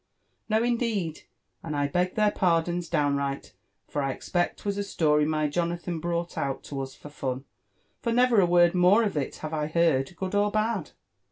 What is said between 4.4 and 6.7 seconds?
'twas a story my Jonathan brought out